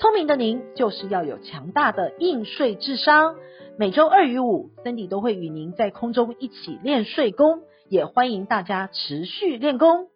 [0.00, 3.36] 聪明的您，就是要有强大的应税智商。
[3.78, 10.08] 每周二与五，Cindy 都会与您在空中一起练税功，也欢迎大家持续练功。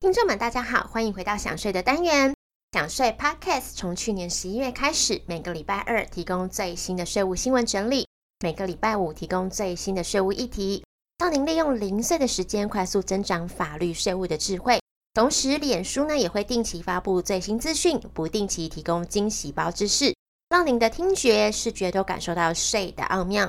[0.00, 2.34] 听众们，大家好，欢迎回到想税的单元。
[2.72, 8.08] 想税 Podcast 从去年十一月开始，每个礼拜二提供最新的税务新闻整理，
[8.42, 10.82] 每个礼拜五提供最新的税务议题，
[11.18, 14.80] 让您利用零碎的时间快速增长法律税务的智慧。
[15.14, 20.12] 同时，脸书呢也会定期发布最新资讯，不定期提供惊喜包知识，
[20.48, 23.48] 让您的听觉、视觉都感受到税的奥妙。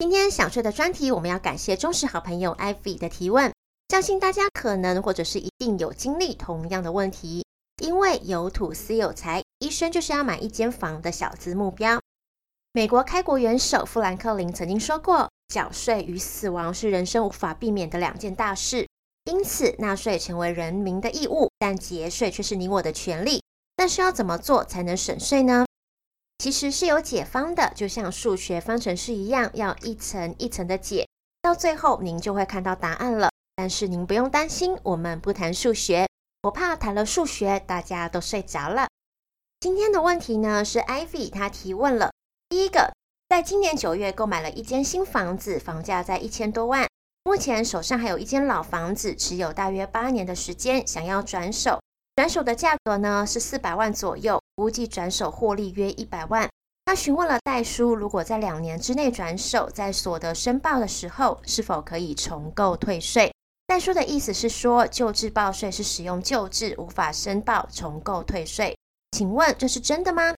[0.00, 3.52] 今天想税的专题，我们要感谢忠实好朋友 Ivy 的提问，
[3.88, 7.46] 相信大家可能或者是一定有经历同样的问题，
[7.80, 12.00] 因为有土斯有财，一生就是要买一间房的小资目标。
[12.72, 18.88] 美国开国元首富兰克林曾经说过，缴税与死亡是人生无法避免的两件大事。
[19.30, 23.40] 因此，纳税成为人民的义务，但节税却是你我的权利。
[23.76, 25.64] 但是要怎么做才能省税呢？
[26.38, 31.06] 其实是有解方的，就像数学方程式一样，要一层一层的解，
[31.40, 33.30] 到最后您就会看到答案了。
[33.54, 36.08] 但是您不用担心，我们不谈数学，
[36.42, 38.88] 我怕谈了数学大家都睡着了。
[39.60, 42.10] 今天的问题呢，是 Ivy 她提问了。
[42.48, 42.92] 第一个，
[43.28, 46.89] 在今年九月购买了一间新房子，房价在一千多万。
[47.22, 51.78] 目前手上还有一间老房子，持有大约八年的时间，想要转手。
[52.16, 56.48] 转手的价格呢是四百万左右，估计转手获利约一百万。
[56.86, 63.32] 他询问了代书，如果在两年之内转手，在所得申报的时候是否可以重构退税？
[63.66, 68.76] 代书的意思是说，旧制报税是使用旧制，无法申报重构退税。
[69.12, 70.34] 请问这是真的吗？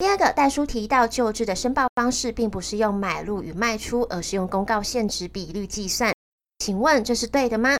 [0.00, 6.10] 第二个代书提到，旧制的申报方式并不是用买入与卖出，而是用公告现值比率计算。
[6.58, 7.76] 请问这是对的吗？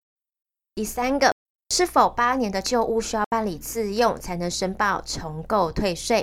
[0.74, 1.32] 第三个，
[1.70, 6.22] 是否八年的旧屋需要办理自用才能申报重购退税？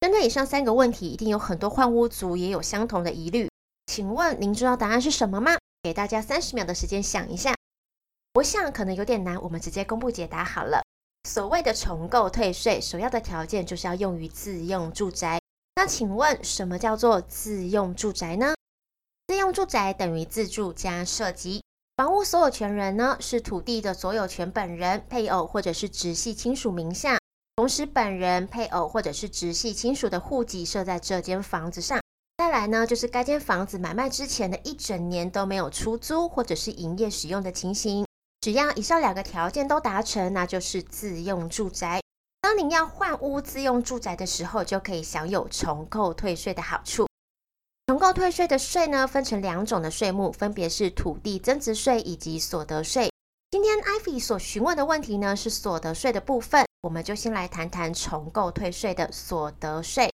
[0.00, 3.48] 针对以上三个问题，一定有很多换屋族也有相同的疑虑。
[3.86, 5.52] 请问您知道答案是什么吗？
[5.84, 7.54] 给大家三十秒的时间想一下。
[8.34, 10.82] 我想可能有点难，我们直接公布解答好了。
[11.28, 15.40] 所谓的重购退税，首要的条件就是要用于自用住宅。
[15.76, 18.54] 那请问，什么叫做自用住宅呢？
[19.28, 21.62] 自用住宅等于自住加设籍。
[21.96, 27.18] 房屋所有权人呢，是土地的所有权本人、配偶或者是直系亲属名下，
[27.56, 32.00] 同时本人、配偶或者是直系亲属的户籍设在这间房子上。
[32.38, 38.04] 再来呢，就是该间房子买卖之前的一整年都没有出租或者是营业使用的情形。
[38.42, 42.00] 只要以上两个条件都达成，那就是自用住宅。
[42.40, 47.06] 当您要换屋自用住宅的时候，就可以享有重购退税的好处。
[47.86, 53.12] 重购退税的税呢，分成两种的税目，分别是土地增值税以及所得税。
[53.52, 60.10] 今天 Ivy 所询问的问题呢，是所得税的部分，我们就先来谈谈重购退税的所得税。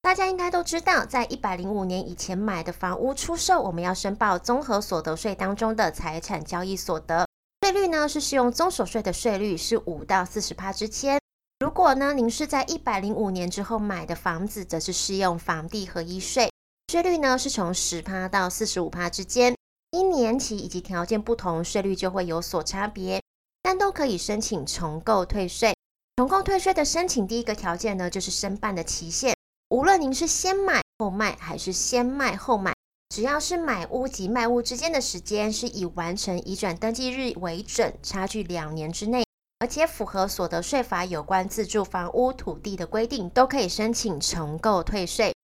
[0.00, 7.24] 大家应该都知道，在一百零五年以前买的房屋出售，我们要申报综合所得税当中的财产交易所得。
[7.92, 11.20] 税率呢是适用综所税的税率是五到四十趴之间。
[11.60, 16.50] 如果呢您是在一百零五年之后买的房子，则是适用房地合一税，
[16.90, 19.54] 税率呢是从十趴到四十五趴之间。
[19.90, 23.20] 一年期以及条件不同，税率就会有所差别，
[23.62, 25.74] 但都可以申请重购退税。
[26.16, 29.36] 重购退税的申请第一个条件呢，就是申办的期限，
[29.68, 32.71] 无论您是先买后卖还是先卖后买。
[33.12, 39.22] 只要是买屋及卖屋之间的时间是以完成移转登记日为准，差距两年之内，
[39.58, 45.34] 而且符合所得税法有关自住房屋土地的规定，都可以申请重购退税。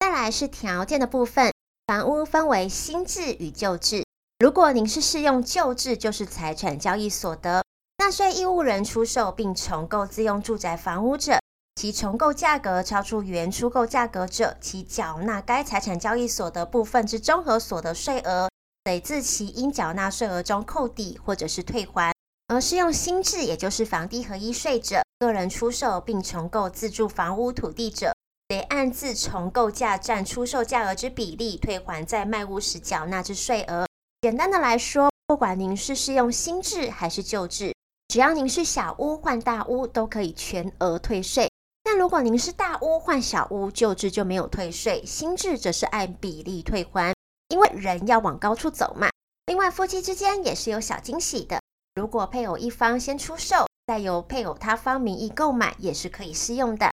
[0.00, 1.52] 再来是条件的部分，
[1.86, 4.02] 房屋分为新制与旧制。
[4.40, 7.62] 如果您是适用旧制，就是财产交易所得，
[7.98, 11.38] 纳税义务人出售并重购自用住宅房屋者。
[11.76, 18.48] 其重购价格超出原出购价格者，其缴纳该财产交易所得部分之综合所得税额，
[18.82, 22.14] 得自其应缴纳税额中扣抵或者是退还。
[22.48, 28.14] 而适用新制，也就是房地合一税者，个人出售并重购自住房屋土地者，
[28.48, 33.84] 得按自重购价占出售价额之比例退还在卖屋时缴纳之税额。
[34.22, 37.74] 简单的来说，不管您是适用新制还是旧制，
[38.08, 41.50] 只要您是小屋换大屋，都可以全额退税。
[41.86, 47.14] 但如果您是大屋换小屋，旧制就没有退税，新制则是按比例退还。
[47.46, 49.08] 因为人要往高处走嘛，
[49.46, 51.60] 另外，夫妻之间也是有小惊喜的。
[51.94, 56.90] 如果配偶一方先出售，再由配偶他方名义购买，也是可以适用的。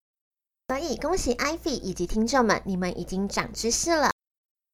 [0.67, 4.11] 所以，恭喜 Ivy 以及听众们，你们已经长知识了。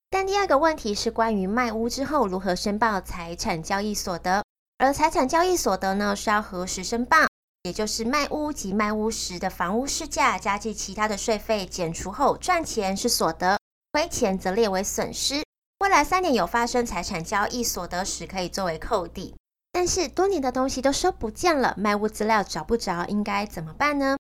[0.08, 4.42] 但第二个问题是关于卖屋之后如何申报财产交易所得，
[4.78, 7.18] 而财产交易所得呢，是要核实申报，
[7.66, 13.58] 也就是卖屋及卖屋时的房屋市价加计其他的税费减除后，赚钱是所得，
[13.90, 15.42] 亏钱则列为损失。
[15.80, 19.34] 未来三年有发生财产交易所得时，可以作为扣抵。
[19.72, 24.16] 但是多年的东西都收不见了，卖屋资料找不着，应该怎么办呢？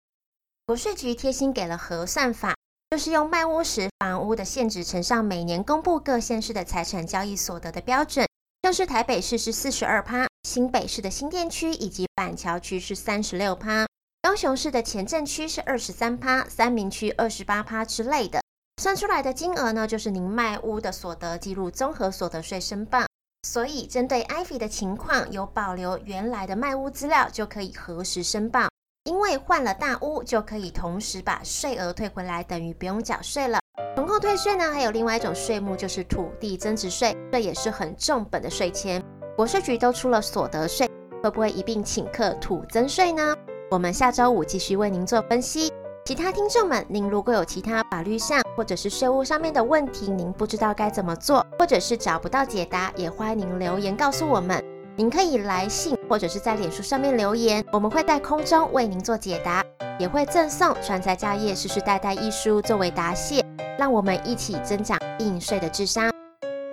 [0.65, 2.55] 国税局贴心给了核算法，
[2.91, 8.25] 就是用卖屋时房屋的现值乘上每年公布各县市的财产交易所得的标准，
[8.61, 13.87] 像是台北市是四十二趴，新北市的新店区以及板桥区是三十六趴，
[14.21, 18.41] 高雄市的前镇区是二十三趴，三民区二十八趴之类的。
[18.81, 23.05] 算出来的金额呢，就是您卖屋的所得计入综合所得税申报。
[23.47, 28.67] 所以针对 Ivy 的情况，有保留原来的卖屋资料就可以核实申报。
[29.05, 33.59] 因为换了大屋，就可以同时把税额退回来，等于不用缴税了。
[33.95, 39.03] 重扣退税呢，还有另外一种税目，就是土地增值税，这也是很重本的税钱。
[39.35, 40.87] 国税局都出了所得税，
[41.23, 43.35] 会不会一并请客土增税呢？
[43.71, 45.71] 我们下周五继续为您做分析。
[46.05, 54.63] 其他听众们，您如果有其他法律上或者是税务上面的问题，您不知道该怎么做，或者是找不到解答，也欢迎您留言告诉我们。
[54.95, 59.63] 您可以来信或者是在脸书上面留言，我们会在空中为您做解答，
[59.97, 63.43] 也会赠送《传财家业世世代代》一书作为答谢。
[63.79, 66.12] 让我们一起增长应税的智商。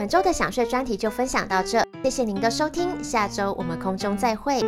[0.00, 4.58] 本周的想睡专题就分享到这，谢谢您的收听，下周我们空中再会。